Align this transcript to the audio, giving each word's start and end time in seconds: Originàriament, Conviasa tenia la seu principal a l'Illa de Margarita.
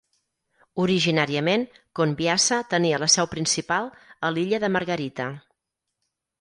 Originàriament, 0.83 1.65
Conviasa 1.99 2.59
tenia 2.73 3.01
la 3.05 3.11
seu 3.19 3.29
principal 3.37 3.93
a 4.31 4.35
l'Illa 4.35 4.65
de 4.67 4.75
Margarita. 4.79 5.33